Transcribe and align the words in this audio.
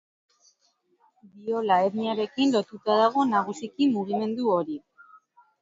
Diola 1.33 1.77
etniarekin 1.89 2.55
lotuta 2.57 2.97
dago 3.03 3.27
nagusiki 3.35 3.89
mugimendu 3.99 4.53
hori. 4.57 4.81